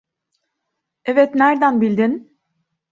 [1.05, 2.39] Evet, nereden bildin?